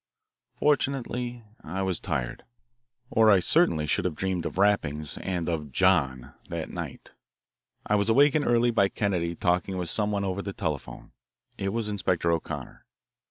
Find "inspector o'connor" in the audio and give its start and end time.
11.87-12.83